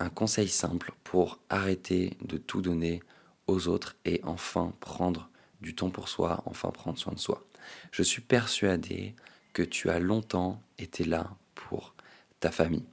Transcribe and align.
un 0.00 0.08
conseil 0.08 0.48
simple 0.48 0.92
pour 1.04 1.38
arrêter 1.48 2.16
de 2.22 2.36
tout 2.36 2.60
donner 2.60 3.02
aux 3.46 3.68
autres 3.68 3.96
et 4.04 4.20
enfin 4.24 4.72
prendre 4.80 5.30
du 5.60 5.74
temps 5.74 5.90
pour 5.90 6.08
soi, 6.08 6.42
enfin 6.46 6.70
prendre 6.70 6.98
soin 6.98 7.12
de 7.12 7.18
soi. 7.18 7.42
Je 7.90 8.02
suis 8.02 8.22
persuadé 8.22 9.14
que 9.52 9.62
tu 9.62 9.90
as 9.90 9.98
longtemps 9.98 10.60
été 10.78 11.04
là 11.04 11.30
pour 11.54 11.94
ta 12.40 12.50
famille. 12.50 12.84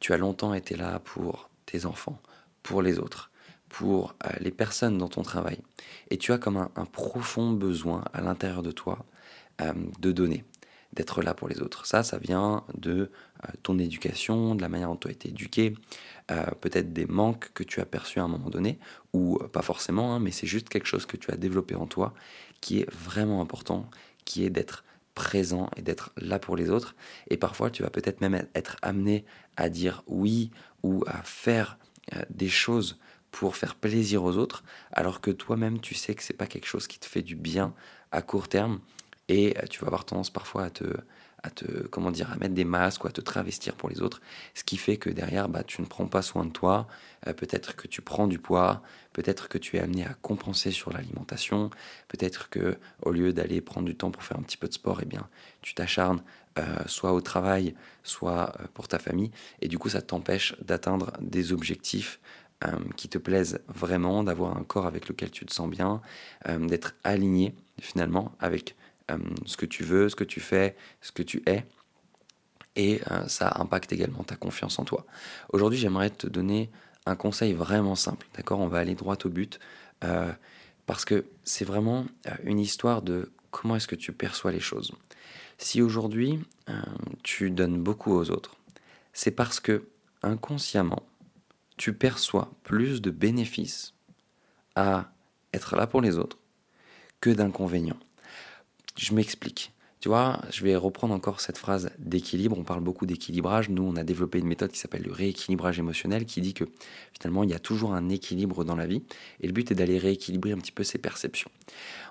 Tu 0.00 0.12
as 0.12 0.16
longtemps 0.16 0.54
été 0.54 0.76
là 0.76 1.00
pour 1.00 1.50
tes 1.66 1.84
enfants, 1.84 2.20
pour 2.62 2.82
les 2.82 2.98
autres, 2.98 3.30
pour 3.68 4.14
euh, 4.24 4.30
les 4.40 4.50
personnes 4.50 4.96
dans 4.96 5.08
ton 5.08 5.22
travail. 5.22 5.58
Et 6.10 6.16
tu 6.16 6.32
as 6.32 6.38
comme 6.38 6.56
un, 6.56 6.84
profond 6.86 7.52
besoin 7.52 8.04
à 8.12 8.20
l'intérieur 8.20 8.62
de 8.62 8.70
toi 8.70 9.04
euh, 9.60 9.72
de 9.98 10.12
donner, 10.12 10.44
d'être 10.92 11.22
là 11.22 11.34
pour 11.34 11.48
les 11.48 11.60
autres. 11.60 11.86
Ça, 11.86 12.02
ça 12.02 12.18
vient 12.18 12.64
de 12.76 12.92
euh, 13.44 13.48
ton 13.62 13.78
éducation, 13.78 14.54
de 14.54 14.62
la 14.62 14.68
manière 14.68 14.88
dont 14.88 14.96
tu 14.96 15.08
as 15.08 15.12
été 15.12 15.28
éduqué, 15.28 15.74
peut-être 16.60 16.92
des 16.92 17.06
manques 17.06 17.50
que 17.54 17.62
tu 17.62 17.80
as 17.80 17.86
perçus 17.86 18.20
à 18.20 18.22
un 18.22 18.28
moment 18.28 18.50
donné, 18.50 18.78
ou 19.14 19.38
pas 19.50 19.62
forcément, 19.62 20.14
hein, 20.14 20.20
mais 20.20 20.30
c'est 20.30 20.46
juste 20.46 20.68
quelque 20.68 20.84
chose 20.84 21.06
que 21.06 21.16
tu 21.16 21.30
as 21.30 21.38
développé 21.38 21.74
en 21.74 21.86
toi 21.86 22.12
qui 22.60 22.80
est 22.80 22.90
vraiment 22.92 23.40
important, 23.40 23.88
qui 24.26 24.44
est 24.44 24.50
d'être 24.50 24.84
présent 25.14 25.68
et 25.76 25.82
d'être 25.82 26.12
là 26.16 26.38
pour 26.38 26.56
les 26.56 26.70
autres. 26.70 26.94
Et 27.28 27.36
parfois, 27.36 27.70
tu 27.70 27.82
vas 27.82 27.90
peut-être 27.90 28.20
même 28.20 28.46
être 28.54 28.76
amené 28.82 29.24
à 29.56 29.68
dire 29.68 30.02
oui 30.06 30.50
ou 30.82 31.02
à 31.06 31.22
faire 31.22 31.78
euh, 32.14 32.22
des 32.30 32.48
choses 32.48 32.98
pour 33.30 33.56
faire 33.56 33.74
plaisir 33.74 34.24
aux 34.24 34.36
autres, 34.36 34.64
alors 34.92 35.20
que 35.20 35.30
toi-même, 35.30 35.80
tu 35.80 35.94
sais 35.94 36.14
que 36.14 36.22
c'est 36.22 36.36
pas 36.36 36.46
quelque 36.46 36.66
chose 36.66 36.86
qui 36.86 36.98
te 36.98 37.06
fait 37.06 37.22
du 37.22 37.36
bien 37.36 37.74
à 38.10 38.22
court 38.22 38.48
terme. 38.48 38.80
Et 39.28 39.56
euh, 39.58 39.66
tu 39.68 39.80
vas 39.80 39.88
avoir 39.88 40.04
tendance 40.04 40.30
parfois 40.30 40.64
à 40.64 40.70
te, 40.70 40.84
à 41.42 41.50
te, 41.50 41.86
comment 41.88 42.10
dire, 42.10 42.32
à 42.32 42.36
mettre 42.36 42.54
des 42.54 42.64
masques 42.64 43.04
ou 43.04 43.06
à 43.06 43.10
te 43.10 43.20
travestir 43.20 43.74
pour 43.74 43.88
les 43.88 44.00
autres, 44.00 44.20
ce 44.54 44.64
qui 44.64 44.76
fait 44.76 44.96
que 44.96 45.10
derrière, 45.10 45.48
bah, 45.48 45.62
tu 45.62 45.80
ne 45.82 45.86
prends 45.86 46.06
pas 46.06 46.22
soin 46.22 46.44
de 46.44 46.50
toi, 46.50 46.88
euh, 47.26 47.32
peut-être 47.32 47.76
que 47.76 47.86
tu 47.86 48.02
prends 48.02 48.26
du 48.26 48.38
poids, 48.38 48.82
peut-être 49.12 49.48
que 49.48 49.58
tu 49.58 49.76
es 49.76 49.80
amené 49.80 50.04
à 50.04 50.14
compenser 50.14 50.70
sur 50.70 50.92
l'alimentation, 50.92 51.70
peut-être 52.08 52.48
que 52.48 52.78
au 53.02 53.12
lieu 53.12 53.32
d'aller 53.32 53.60
prendre 53.60 53.86
du 53.86 53.94
temps 53.94 54.10
pour 54.10 54.24
faire 54.24 54.38
un 54.38 54.42
petit 54.42 54.56
peu 54.56 54.68
de 54.68 54.74
sport, 54.74 55.00
eh 55.02 55.06
bien, 55.06 55.28
tu 55.62 55.74
t'acharnes 55.74 56.22
euh, 56.58 56.64
soit 56.86 57.12
au 57.12 57.20
travail, 57.20 57.74
soit 58.02 58.52
pour 58.74 58.88
ta 58.88 58.98
famille, 58.98 59.30
et 59.60 59.68
du 59.68 59.78
coup, 59.78 59.90
ça 59.90 60.02
t'empêche 60.02 60.56
d'atteindre 60.62 61.12
des 61.20 61.52
objectifs 61.52 62.20
qui 62.96 63.08
te 63.08 63.18
plaisent 63.18 63.60
vraiment, 63.68 64.24
d'avoir 64.24 64.56
un 64.56 64.64
corps 64.64 64.86
avec 64.86 65.08
lequel 65.08 65.30
tu 65.30 65.46
te 65.46 65.54
sens 65.54 65.70
bien, 65.70 66.00
d'être 66.58 66.96
aligné 67.04 67.54
finalement 67.80 68.32
avec 68.40 68.74
ce 69.46 69.56
que 69.56 69.66
tu 69.66 69.82
veux, 69.84 70.08
ce 70.08 70.16
que 70.16 70.24
tu 70.24 70.40
fais, 70.40 70.76
ce 71.00 71.12
que 71.12 71.22
tu 71.22 71.42
es. 71.46 71.64
Et 72.76 73.00
euh, 73.10 73.26
ça 73.26 73.52
impacte 73.56 73.92
également 73.92 74.22
ta 74.22 74.36
confiance 74.36 74.78
en 74.78 74.84
toi. 74.84 75.04
Aujourd'hui, 75.52 75.78
j'aimerais 75.78 76.10
te 76.10 76.26
donner 76.26 76.70
un 77.06 77.16
conseil 77.16 77.52
vraiment 77.52 77.94
simple. 77.94 78.26
D'accord? 78.36 78.60
On 78.60 78.68
va 78.68 78.78
aller 78.78 78.94
droit 78.94 79.16
au 79.24 79.28
but. 79.28 79.58
Euh, 80.04 80.32
parce 80.86 81.04
que 81.04 81.26
c'est 81.44 81.64
vraiment 81.64 82.06
une 82.44 82.60
histoire 82.60 83.02
de 83.02 83.32
comment 83.50 83.76
est-ce 83.76 83.88
que 83.88 83.96
tu 83.96 84.12
perçois 84.12 84.52
les 84.52 84.60
choses. 84.60 84.92
Si 85.58 85.82
aujourd'hui 85.82 86.38
tu 87.22 87.50
donnes 87.50 87.82
beaucoup 87.82 88.12
aux 88.14 88.30
autres, 88.30 88.56
c'est 89.12 89.32
parce 89.32 89.60
que 89.60 89.88
inconsciemment 90.22 91.02
tu 91.76 91.92
perçois 91.92 92.50
plus 92.64 93.00
de 93.00 93.10
bénéfices 93.10 93.94
à 94.74 95.10
être 95.52 95.76
là 95.76 95.86
pour 95.86 96.00
les 96.00 96.18
autres 96.18 96.38
que 97.20 97.30
d'inconvénients. 97.30 97.97
Je 98.98 99.14
m'explique. 99.14 99.72
Tu 100.00 100.08
vois, 100.08 100.40
je 100.50 100.62
vais 100.62 100.76
reprendre 100.76 101.12
encore 101.12 101.40
cette 101.40 101.58
phrase 101.58 101.90
d'équilibre. 101.98 102.56
On 102.58 102.62
parle 102.62 102.80
beaucoup 102.80 103.06
d'équilibrage. 103.06 103.68
Nous, 103.68 103.82
on 103.82 103.96
a 103.96 104.04
développé 104.04 104.38
une 104.38 104.46
méthode 104.46 104.70
qui 104.70 104.78
s'appelle 104.78 105.02
le 105.02 105.12
rééquilibrage 105.12 105.78
émotionnel 105.78 106.24
qui 106.24 106.40
dit 106.40 106.54
que 106.54 106.64
finalement, 107.18 107.42
il 107.42 107.50
y 107.50 107.54
a 107.54 107.58
toujours 107.58 107.94
un 107.94 108.08
équilibre 108.08 108.64
dans 108.64 108.76
la 108.76 108.86
vie. 108.86 109.02
Et 109.40 109.46
le 109.48 109.52
but 109.52 109.70
est 109.72 109.74
d'aller 109.74 109.98
rééquilibrer 109.98 110.52
un 110.52 110.58
petit 110.58 110.72
peu 110.72 110.84
ses 110.84 110.98
perceptions. 110.98 111.50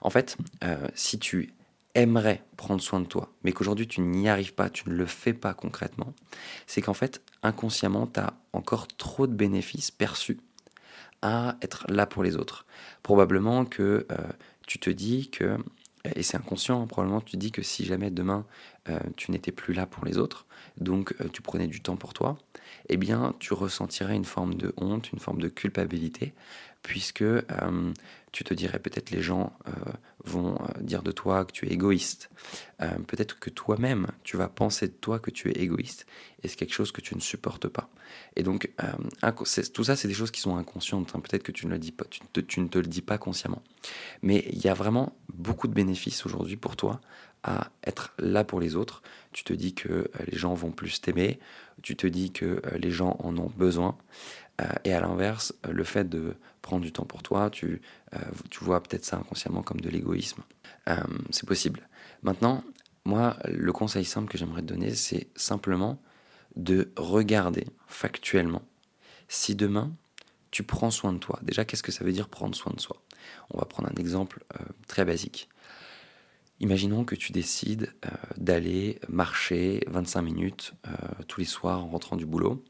En 0.01 0.09
fait, 0.09 0.37
euh, 0.63 0.87
si 0.95 1.17
tu 1.17 1.53
aimerais 1.95 2.43
prendre 2.57 2.81
soin 2.81 2.99
de 2.99 3.07
toi, 3.07 3.31
mais 3.43 3.53
qu'aujourd'hui 3.53 3.87
tu 3.87 4.01
n'y 4.01 4.29
arrives 4.29 4.53
pas, 4.53 4.69
tu 4.69 4.87
ne 4.89 4.93
le 4.93 5.05
fais 5.05 5.33
pas 5.33 5.53
concrètement, 5.53 6.13
c'est 6.67 6.81
qu'en 6.81 6.93
fait, 6.93 7.21
inconsciemment, 7.41 8.05
tu 8.05 8.19
as 8.19 8.33
encore 8.53 8.87
trop 8.87 9.27
de 9.27 9.33
bénéfices 9.33 9.91
perçus 9.91 10.39
à 11.21 11.57
être 11.61 11.85
là 11.89 12.05
pour 12.05 12.21
les 12.21 12.35
autres. 12.35 12.65
Probablement 13.01 13.65
que 13.65 14.05
euh, 14.11 14.17
tu 14.67 14.77
te 14.77 14.89
dis 14.89 15.29
que 15.29 15.57
et 16.15 16.23
c'est 16.23 16.37
inconscient, 16.37 16.85
probablement 16.87 17.21
tu 17.21 17.37
dis 17.37 17.51
que 17.51 17.61
si 17.61 17.85
jamais 17.85 18.11
demain 18.11 18.45
euh, 18.89 18.99
tu 19.15 19.31
n'étais 19.31 19.51
plus 19.51 19.73
là 19.73 19.85
pour 19.85 20.05
les 20.05 20.17
autres, 20.17 20.45
donc 20.77 21.15
euh, 21.21 21.27
tu 21.31 21.41
prenais 21.41 21.67
du 21.67 21.81
temps 21.81 21.97
pour 21.97 22.13
toi, 22.13 22.37
eh 22.89 22.97
bien 22.97 23.35
tu 23.39 23.53
ressentirais 23.53 24.15
une 24.15 24.25
forme 24.25 24.55
de 24.55 24.73
honte, 24.77 25.11
une 25.11 25.19
forme 25.19 25.41
de 25.41 25.49
culpabilité, 25.49 26.33
puisque 26.83 27.21
euh, 27.21 27.93
tu 28.31 28.43
te 28.43 28.53
dirais 28.53 28.79
peut-être 28.79 29.11
les 29.11 29.21
gens 29.21 29.51
vont 30.23 30.59
dire 30.79 31.01
de 31.01 31.11
toi 31.11 31.43
que 31.43 31.51
tu 31.51 31.65
es 31.67 31.71
égoïste, 31.71 32.29
peut-être 32.77 33.39
que 33.39 33.49
toi-même 33.49 34.07
tu 34.23 34.37
vas 34.37 34.47
penser 34.47 34.87
de 34.87 34.93
toi 34.93 35.17
que 35.17 35.31
tu 35.31 35.49
es 35.49 35.53
égoïste, 35.53 36.05
et 36.43 36.47
c'est 36.47 36.55
quelque 36.55 36.73
chose 36.73 36.91
que 36.91 37.01
tu 37.01 37.15
ne 37.15 37.19
supportes 37.19 37.67
pas. 37.67 37.89
Et 38.35 38.43
donc 38.43 38.69
tout 39.73 39.83
ça 39.83 39.95
c'est 39.95 40.07
des 40.07 40.13
choses 40.13 40.29
qui 40.29 40.41
sont 40.41 40.55
inconscientes, 40.55 41.13
hein. 41.15 41.19
peut-être 41.19 41.43
que 41.43 41.51
tu 41.51 41.65
ne, 41.65 41.71
le 41.71 41.79
dis 41.79 41.91
pas, 41.91 42.05
tu 42.05 42.59
ne 42.59 42.67
te 42.67 42.77
le 42.77 42.87
dis 42.87 43.01
pas 43.01 43.17
consciemment, 43.17 43.63
mais 44.21 44.45
il 44.51 44.59
y 44.63 44.67
a 44.67 44.75
vraiment 44.75 45.17
beaucoup 45.33 45.67
de 45.67 45.73
bénéfices 45.73 46.25
aujourd'hui 46.25 46.57
pour 46.57 46.75
toi 46.75 47.01
à 47.43 47.71
être 47.85 48.13
là 48.19 48.43
pour 48.43 48.59
les 48.59 48.75
autres. 48.75 48.76
Tu 49.33 49.43
te 49.43 49.53
dis 49.53 49.73
que 49.73 49.89
euh, 49.89 50.07
les 50.27 50.37
gens 50.37 50.53
vont 50.53 50.71
plus 50.71 51.01
t'aimer, 51.01 51.39
tu 51.81 51.95
te 51.95 52.07
dis 52.07 52.31
que 52.31 52.45
euh, 52.45 52.77
les 52.77 52.91
gens 52.91 53.17
en 53.19 53.37
ont 53.37 53.51
besoin. 53.57 53.97
Euh, 54.61 54.65
et 54.83 54.93
à 54.93 55.01
l'inverse, 55.01 55.53
le 55.69 55.83
fait 55.83 56.09
de 56.09 56.35
prendre 56.61 56.83
du 56.83 56.91
temps 56.91 57.05
pour 57.05 57.23
toi, 57.23 57.49
tu, 57.49 57.81
tu 58.49 58.63
vois 58.63 58.81
peut-être 58.83 59.05
ça 59.05 59.17
inconsciemment 59.17 59.61
comme 59.61 59.79
de 59.79 59.89
l'égoïsme. 59.89 60.41
c'est 61.29 61.47
possible. 61.47 61.87
Maintenant, 62.23 62.63
moi, 63.05 63.37
le 63.45 63.71
conseil 63.71 64.03
simple 64.03 64.27
que 64.29 64.37
j'aimerais 64.37 64.61
te 64.61 64.67
donner, 64.67 64.93
c'est 64.93 65.27
simplement 65.35 66.01
de 66.57 66.91
regarder 66.97 67.67
factuellement 67.87 68.63
si 69.29 69.55
demain 69.55 69.93
tu 70.51 70.63
prends 70.63 70.91
soin 70.91 71.13
de 71.13 71.19
toi. 71.19 71.39
Déjà, 71.41 71.63
qu'est-ce 71.63 71.83
que 71.83 71.91
ça 71.93 72.03
veut 72.03 72.11
dire 72.11 72.27
prendre 72.27 72.55
soin 72.55 72.73
de 72.73 72.81
soi? 72.81 72.97
On 73.51 73.59
va 73.59 73.65
prendre 73.65 73.89
un 73.89 73.95
exemple 73.95 74.43
très 74.87 75.05
basique. 75.05 75.47
Imaginons 76.59 77.05
que 77.05 77.15
tu 77.15 77.31
décides 77.31 77.93
euh, 78.05 78.09
d'aller 78.37 78.99
marcher 79.09 79.83
25 79.87 80.21
minutes 80.23 80.73
euh, 80.87 80.91
tous 81.27 81.39
les 81.39 81.45
soirs 81.45 81.83
en 81.83 81.89
rentrant 81.89 82.15
du 82.15 82.25
boulot, 82.25 82.63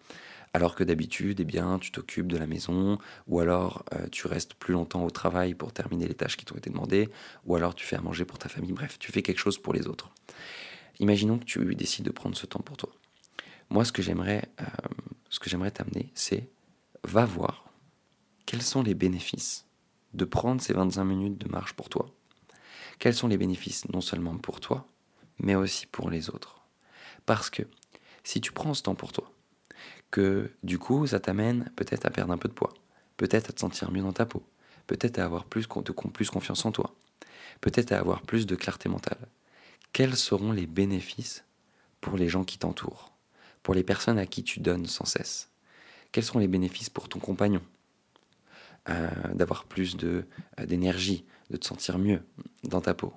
alors 0.53 0.75
que 0.75 0.83
d'habitude, 0.83 1.39
eh 1.39 1.45
bien, 1.45 1.79
tu 1.79 1.91
t'occupes 1.91 2.27
de 2.27 2.37
la 2.37 2.47
maison, 2.47 2.97
ou 3.27 3.39
alors 3.39 3.85
euh, 3.93 4.07
tu 4.11 4.27
restes 4.27 4.55
plus 4.55 4.73
longtemps 4.73 5.05
au 5.05 5.09
travail 5.09 5.53
pour 5.53 5.71
terminer 5.71 6.05
les 6.05 6.15
tâches 6.15 6.35
qui 6.35 6.43
t'ont 6.43 6.57
été 6.57 6.69
demandées, 6.69 7.09
ou 7.45 7.55
alors 7.55 7.75
tu 7.75 7.85
fais 7.85 7.95
à 7.95 8.01
manger 8.01 8.25
pour 8.25 8.37
ta 8.37 8.49
famille, 8.49 8.73
bref, 8.73 8.99
tu 8.99 9.11
fais 9.13 9.21
quelque 9.21 9.39
chose 9.39 9.57
pour 9.57 9.73
les 9.73 9.87
autres. 9.87 10.11
Imaginons 10.99 11.39
que 11.39 11.45
tu 11.45 11.75
décides 11.75 12.05
de 12.05 12.11
prendre 12.11 12.35
ce 12.35 12.45
temps 12.45 12.59
pour 12.59 12.75
toi. 12.75 12.89
Moi, 13.69 13.85
ce 13.85 13.91
que 13.91 14.01
j'aimerais, 14.01 14.49
ce 15.29 15.39
que 15.39 15.49
j'aimerais 15.49 15.71
t'amener, 15.71 16.09
c'est 16.15 16.49
va 17.03 17.25
voir 17.25 17.69
quels 18.45 18.63
sont 18.63 18.81
les 18.81 18.95
bénéfices 18.95 19.65
de 20.13 20.25
prendre 20.25 20.59
ces 20.61 20.73
25 20.73 21.03
minutes 21.03 21.37
de 21.37 21.47
marche 21.49 21.73
pour 21.73 21.89
toi 21.89 22.09
quels 22.99 23.13
sont 23.13 23.27
les 23.27 23.37
bénéfices 23.37 23.87
non 23.89 24.01
seulement 24.01 24.37
pour 24.37 24.59
toi, 24.59 24.87
mais 25.39 25.55
aussi 25.55 25.85
pour 25.85 26.09
les 26.09 26.29
autres? 26.29 26.61
Parce 27.25 27.49
que 27.49 27.63
si 28.23 28.41
tu 28.41 28.51
prends 28.51 28.73
ce 28.73 28.83
temps 28.83 28.95
pour 28.95 29.11
toi, 29.11 29.31
que 30.11 30.51
du 30.63 30.79
coup 30.79 31.05
ça 31.07 31.19
t'amène 31.19 31.71
peut-être 31.75 32.05
à 32.05 32.09
perdre 32.09 32.33
un 32.33 32.37
peu 32.37 32.47
de 32.49 32.53
poids, 32.53 32.73
peut-être 33.17 33.49
à 33.49 33.53
te 33.53 33.59
sentir 33.59 33.91
mieux 33.91 34.01
dans 34.01 34.13
ta 34.13 34.25
peau, 34.25 34.43
peut-être 34.87 35.19
à 35.19 35.25
avoir 35.25 35.45
plus, 35.45 35.67
plus 36.13 36.29
confiance 36.29 36.65
en 36.65 36.71
toi, 36.71 36.95
peut-être 37.61 37.91
à 37.91 37.99
avoir 37.99 38.21
plus 38.21 38.45
de 38.45 38.55
clarté 38.55 38.89
mentale, 38.89 39.27
quels 39.93 40.15
seront 40.15 40.51
les 40.51 40.67
bénéfices 40.67 41.43
pour 42.01 42.17
les 42.17 42.29
gens 42.29 42.43
qui 42.43 42.57
t'entourent, 42.57 43.11
pour 43.63 43.73
les 43.73 43.83
personnes 43.83 44.19
à 44.19 44.25
qui 44.25 44.43
tu 44.43 44.59
donnes 44.59 44.85
sans 44.85 45.05
cesse 45.05 45.49
Quels 46.11 46.23
seront 46.23 46.39
les 46.39 46.47
bénéfices 46.47 46.89
pour 46.89 47.09
ton 47.09 47.19
compagnon? 47.19 47.61
D'avoir 49.33 49.65
plus 49.65 49.97
euh, 50.03 50.23
d'énergie, 50.65 51.25
de 51.49 51.57
te 51.57 51.65
sentir 51.65 51.97
mieux 51.97 52.21
dans 52.63 52.79
ta 52.79 52.93
peau. 52.93 53.13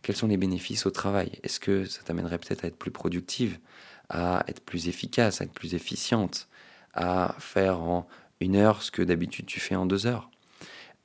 Quels 0.00 0.16
sont 0.16 0.28
les 0.28 0.38
bénéfices 0.38 0.86
au 0.86 0.90
travail? 0.90 1.32
Est-ce 1.42 1.60
que 1.60 1.84
ça 1.84 2.02
t'amènerait 2.02 2.38
peut-être 2.38 2.64
à 2.64 2.68
être 2.68 2.78
plus 2.78 2.90
productive, 2.90 3.58
à 4.08 4.42
être 4.48 4.60
plus 4.64 4.88
efficace, 4.88 5.42
à 5.42 5.44
être 5.44 5.52
plus 5.52 5.74
efficiente, 5.74 6.48
à 6.94 7.34
faire 7.38 7.80
en 7.80 8.08
une 8.40 8.56
heure 8.56 8.82
ce 8.82 8.90
que 8.90 9.02
d'habitude 9.02 9.44
tu 9.44 9.60
fais 9.60 9.74
en 9.74 9.84
deux 9.84 10.06
heures? 10.06 10.30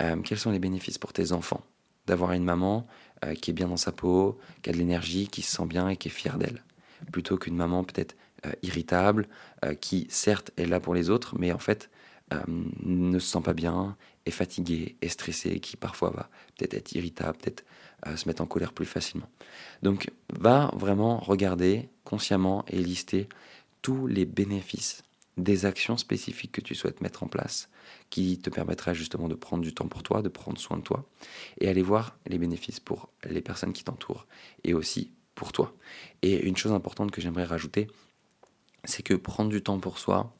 Euh, 0.01 0.15
Quels 0.23 0.39
sont 0.39 0.51
les 0.51 0.59
bénéfices 0.59 0.97
pour 0.97 1.11
tes 1.11 1.33
enfants? 1.33 1.65
D'avoir 2.07 2.31
une 2.31 2.45
maman 2.45 2.87
euh, 3.25 3.33
qui 3.33 3.51
est 3.51 3.53
bien 3.53 3.67
dans 3.67 3.75
sa 3.75 3.91
peau, 3.91 4.39
qui 4.61 4.69
a 4.69 4.73
de 4.73 4.77
l'énergie, 4.77 5.27
qui 5.27 5.41
se 5.41 5.57
sent 5.57 5.65
bien 5.65 5.89
et 5.89 5.97
qui 5.97 6.07
est 6.07 6.11
fière 6.11 6.37
d'elle, 6.37 6.63
plutôt 7.11 7.37
qu'une 7.37 7.57
maman 7.57 7.83
peut-être 7.83 8.15
euh, 8.45 8.53
irritable, 8.63 9.27
qui 9.81 10.07
certes 10.09 10.51
est 10.55 10.67
là 10.67 10.79
pour 10.79 10.93
les 10.93 11.09
autres, 11.09 11.35
mais 11.37 11.51
en 11.51 11.59
fait 11.59 11.89
ne 12.47 13.19
se 13.19 13.27
sent 13.27 13.41
pas 13.41 13.53
bien, 13.53 13.95
est 14.25 14.31
fatigué, 14.31 14.95
est 15.01 15.09
stressé, 15.09 15.59
qui 15.59 15.77
parfois 15.77 16.09
va 16.09 16.29
peut-être 16.57 16.73
être 16.73 16.91
irritable, 16.93 17.37
peut-être 17.37 17.63
euh, 18.07 18.15
se 18.15 18.27
mettre 18.27 18.41
en 18.41 18.47
colère 18.47 18.73
plus 18.73 18.85
facilement. 18.85 19.29
Donc 19.83 20.11
va 20.33 20.71
vraiment 20.75 21.19
regarder 21.19 21.89
consciemment 22.03 22.65
et 22.67 22.77
lister 22.77 23.29
tous 23.81 24.07
les 24.07 24.25
bénéfices 24.25 25.03
des 25.37 25.65
actions 25.65 25.97
spécifiques 25.97 26.53
que 26.53 26.61
tu 26.61 26.75
souhaites 26.75 27.01
mettre 27.01 27.23
en 27.23 27.27
place 27.27 27.69
qui 28.09 28.39
te 28.39 28.49
permettraient 28.49 28.95
justement 28.95 29.27
de 29.27 29.35
prendre 29.35 29.63
du 29.63 29.73
temps 29.73 29.87
pour 29.87 30.01
toi, 30.01 30.21
de 30.21 30.29
prendre 30.29 30.57
soin 30.57 30.77
de 30.77 30.83
toi 30.83 31.05
et 31.59 31.67
aller 31.67 31.81
voir 31.81 32.17
les 32.25 32.37
bénéfices 32.37 32.79
pour 32.79 33.09
les 33.25 33.41
personnes 33.41 33.73
qui 33.73 33.83
t'entourent 33.83 34.27
et 34.63 34.73
aussi 34.73 35.11
pour 35.35 35.51
toi. 35.51 35.73
Et 36.21 36.47
une 36.47 36.55
chose 36.55 36.71
importante 36.71 37.11
que 37.11 37.21
j'aimerais 37.21 37.43
rajouter, 37.43 37.87
c'est 38.85 39.03
que 39.03 39.13
prendre 39.13 39.49
du 39.49 39.61
temps 39.61 39.79
pour 39.79 39.99
soi 39.99 40.33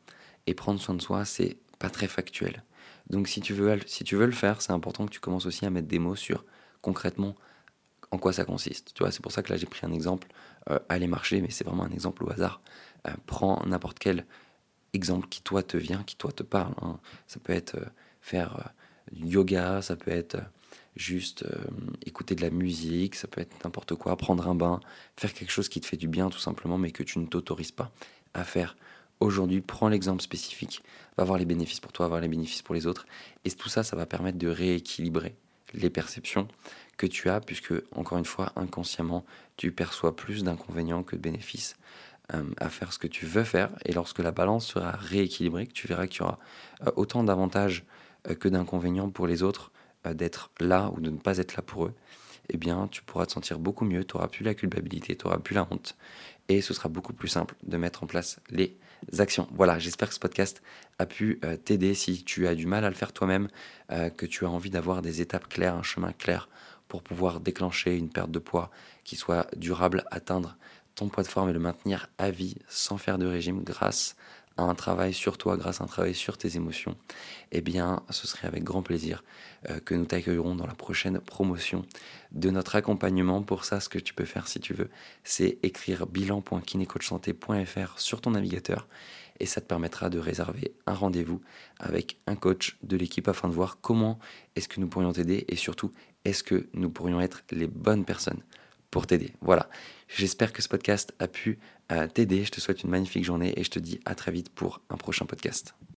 et 0.47 0.53
prendre 0.53 0.79
soin 0.79 0.95
de 0.95 1.01
soi, 1.01 1.25
c'est 1.25 1.57
très 1.89 2.07
factuel. 2.07 2.63
Donc 3.09 3.27
si 3.27 3.41
tu 3.41 3.53
veux, 3.53 3.79
si 3.85 4.03
tu 4.03 4.15
veux 4.15 4.25
le 4.25 4.31
faire, 4.31 4.61
c'est 4.61 4.71
important 4.71 5.05
que 5.05 5.11
tu 5.11 5.19
commences 5.19 5.45
aussi 5.45 5.65
à 5.65 5.69
mettre 5.69 5.87
des 5.87 5.99
mots 5.99 6.15
sur 6.15 6.45
concrètement 6.81 7.35
en 8.11 8.17
quoi 8.17 8.33
ça 8.33 8.45
consiste. 8.45 8.93
Tu 8.93 9.03
vois, 9.03 9.11
c'est 9.11 9.21
pour 9.21 9.31
ça 9.31 9.43
que 9.43 9.51
là 9.51 9.57
j'ai 9.57 9.65
pris 9.65 9.85
un 9.85 9.91
exemple, 9.91 10.27
euh, 10.69 10.79
aller 10.89 11.07
marcher, 11.07 11.41
mais 11.41 11.49
c'est 11.49 11.63
vraiment 11.63 11.83
un 11.83 11.91
exemple 11.91 12.23
au 12.23 12.31
hasard. 12.31 12.61
Euh, 13.07 13.11
prends 13.25 13.63
n'importe 13.65 13.99
quel 13.99 14.25
exemple 14.93 15.27
qui 15.27 15.41
toi 15.41 15.61
te 15.63 15.77
vient, 15.77 16.03
qui 16.03 16.15
toi 16.15 16.31
te 16.31 16.43
parle. 16.43 16.73
Hein. 16.81 16.99
Ça 17.27 17.39
peut 17.39 17.53
être 17.53 17.75
euh, 17.75 17.85
faire 18.21 18.73
du 19.11 19.27
yoga, 19.27 19.81
ça 19.81 19.95
peut 19.95 20.11
être 20.11 20.37
juste 20.95 21.45
écouter 22.05 22.33
de 22.35 22.41
la 22.41 22.49
musique, 22.49 23.15
ça 23.15 23.27
peut 23.27 23.41
être 23.41 23.63
n'importe 23.63 23.93
quoi, 23.95 24.15
prendre 24.15 24.47
un 24.47 24.55
bain, 24.55 24.79
faire 25.17 25.33
quelque 25.33 25.51
chose 25.51 25.69
qui 25.69 25.81
te 25.81 25.85
fait 25.85 25.97
du 25.97 26.07
bien 26.07 26.29
tout 26.29 26.39
simplement, 26.39 26.77
mais 26.77 26.91
que 26.91 27.03
tu 27.03 27.19
ne 27.19 27.27
t'autorises 27.27 27.73
pas 27.73 27.91
à 28.33 28.43
faire 28.43 28.77
aujourd'hui. 29.19 29.62
Prends 29.62 29.89
l'exemple 29.89 30.21
spécifique, 30.21 30.83
va 31.17 31.23
voir 31.23 31.38
les 31.38 31.45
bénéfices 31.45 31.79
pour 31.79 31.91
toi, 31.91 32.06
va 32.06 32.09
voir 32.09 32.21
les 32.21 32.27
bénéfices 32.27 32.62
pour 32.62 32.75
les 32.75 32.88
autres, 32.88 33.06
et 33.44 33.51
tout 33.51 33.69
ça, 33.69 33.83
ça 33.83 33.95
va 33.95 34.06
permettre 34.06 34.38
de 34.38 34.47
rééquilibrer 34.47 35.35
les 35.73 35.89
perceptions 35.89 36.47
que 36.97 37.07
tu 37.07 37.29
as, 37.29 37.41
puisque, 37.41 37.73
encore 37.94 38.17
une 38.17 38.25
fois, 38.25 38.51
inconsciemment, 38.56 39.25
tu 39.57 39.71
perçois 39.71 40.15
plus 40.15 40.44
d'inconvénients 40.44 41.03
que 41.03 41.15
de 41.15 41.21
bénéfices 41.21 41.75
euh, 42.33 42.44
à 42.57 42.69
faire 42.69 42.94
ce 42.94 43.00
que 43.00 43.07
tu 43.07 43.25
veux 43.25 43.44
faire. 43.44 43.69
Et 43.85 43.94
lorsque 43.94 44.19
la 44.19 44.31
balance 44.31 44.65
sera 44.65 44.91
rééquilibrée, 44.91 45.68
tu 45.68 45.88
verras 45.88 46.07
qu'il 46.07 46.21
y 46.21 46.23
aura 46.23 46.39
euh, 46.85 46.91
autant 46.95 47.23
d'avantages 47.23 47.83
euh, 48.29 48.35
que 48.35 48.47
d'inconvénients 48.47 49.09
pour 49.09 49.27
les 49.27 49.44
autres 49.44 49.71
d'être 50.13 50.51
là 50.59 50.91
ou 50.95 51.01
de 51.01 51.09
ne 51.09 51.18
pas 51.18 51.39
être 51.39 51.56
là 51.56 51.63
pour 51.63 51.85
eux, 51.85 51.94
eh 52.50 52.57
bien, 52.57 52.88
tu 52.89 53.01
pourras 53.03 53.25
te 53.25 53.31
sentir 53.31 53.59
beaucoup 53.59 53.86
mieux, 53.86 54.03
tu 54.03 54.15
n'auras 54.15 54.27
plus 54.27 54.44
la 54.44 54.53
culpabilité, 54.53 55.15
tu 55.15 55.25
n'auras 55.25 55.39
plus 55.39 55.56
la 55.56 55.68
honte, 55.71 55.95
et 56.50 56.62
ce 56.62 56.74
sera 56.74 56.89
beaucoup 56.89 57.13
plus 57.13 57.27
simple 57.27 57.56
de 57.63 57.77
mettre 57.77 58.03
en 58.03 58.07
place 58.07 58.39
les 58.50 58.77
actions. 59.19 59.47
Voilà, 59.51 59.80
j'espère 59.80 60.09
que 60.09 60.13
ce 60.13 60.19
podcast 60.19 60.62
a 61.00 61.06
pu 61.06 61.39
euh, 61.44 61.57
t'aider 61.57 61.94
si 61.94 62.24
tu 62.24 62.47
as 62.47 62.56
du 62.56 62.65
mal 62.65 62.86
à 62.86 62.89
le 62.89 62.95
faire 62.95 63.13
toi-même, 63.13 63.47
euh, 63.92 64.09
que 64.09 64.25
tu 64.25 64.45
as 64.45 64.50
envie 64.50 64.69
d'avoir 64.69 65.01
des 65.01 65.21
étapes 65.21 65.47
claires, 65.47 65.75
un 65.75 65.83
chemin 65.83 66.12
clair 66.12 66.50
pour 66.88 67.01
pouvoir 67.01 67.39
déclencher 67.39 67.97
une 67.97 68.09
perte 68.09 68.31
de 68.31 68.39
poids 68.39 68.71
qui 69.03 69.15
soit 69.15 69.47
durable, 69.56 70.03
atteindre 70.12 70.57
ton 70.95 71.09
poids 71.09 71.24
de 71.24 71.27
forme 71.27 71.50
et 71.50 71.53
le 71.53 71.59
maintenir 71.59 72.07
à 72.18 72.31
vie 72.31 72.56
sans 72.68 72.97
faire 72.97 73.18
de 73.18 73.25
régime 73.25 73.63
grâce 73.63 74.15
un 74.57 74.75
travail 74.75 75.13
sur 75.13 75.38
toi, 75.38 75.57
grâce 75.57 75.81
à 75.81 75.84
un 75.84 75.88
travail 75.88 76.13
sur 76.13 76.38
tes 76.38 76.56
émotions, 76.56 76.96
eh 77.52 77.62
bien, 77.62 78.04
ce 78.10 78.28
serait 78.28 78.48
avec 78.48 78.63
grand 78.63 78.81
plaisir 78.81 79.24
euh, 79.69 79.80
que 79.80 79.94
nous 79.96 80.06
t'accueillerons 80.06 80.56
dans 80.56 80.68
la 80.68 80.75
prochaine 80.75 81.19
promotion 81.19 81.86
de 82.31 82.50
notre 82.50 82.75
accompagnement. 82.75 83.42
Pour 83.44 83.66
ça, 83.66 83.80
ce 83.80 83.90
que 83.90 84.00
tu 84.00 84.13
peux 84.13 84.25
faire 84.25 84.48
si 84.48 84.60
tu 84.60 84.74
veux, 84.74 84.90
c'est 85.24 85.57
écrire 85.63 86.07
bilan.kinecoachsanté.fr 86.07 88.00
sur 88.00 88.22
ton 88.22 88.31
navigateur 88.31 88.88
et 89.40 89.46
ça 89.46 89.62
te 89.62 89.66
permettra 89.66 90.10
de 90.10 90.19
réserver 90.19 90.74
un 90.86 90.94
rendez-vous 90.94 91.42
avec 91.80 92.18
un 92.25 92.36
coach 92.36 92.78
de 92.84 92.96
l'équipe 92.96 93.28
afin 93.28 93.50
de 93.50 93.54
voir 93.54 93.80
comment 93.81 94.18
est-ce 94.56 94.69
que 94.69 94.80
nous 94.80 94.88
pourrions 94.88 95.12
t'aider 95.12 95.46
et 95.50 95.56
surtout 95.56 95.92
est-ce 96.24 96.44
que 96.44 96.68
nous 96.74 96.90
pourrions 96.90 97.19
être 97.19 97.44
les 97.52 97.68
bonnes 97.68 98.06
personnes 98.06 98.42
t'aider. 99.01 99.33
Voilà, 99.42 99.69
j'espère 100.07 100.53
que 100.53 100.62
ce 100.62 100.69
podcast 100.69 101.13
a 101.19 101.27
pu 101.27 101.59
euh, 101.92 102.07
t'aider. 102.07 102.45
Je 102.45 102.51
te 102.51 102.62
souhaite 102.62 102.83
une 102.83 102.89
magnifique 102.89 103.25
journée 103.25 103.53
et 103.57 103.63
je 103.63 103.69
te 103.69 103.80
dis 103.80 104.00
à 104.06 104.15
très 104.15 104.31
vite 104.31 104.50
pour 104.50 104.81
un 104.89 104.97
prochain 104.97 105.25
podcast. 105.25 105.75